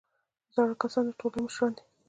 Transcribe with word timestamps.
زاړه 0.55 0.75
کسان 0.81 1.03
د 1.07 1.11
ټولنې 1.19 1.39
مشران 1.45 1.71
دي 1.75 1.83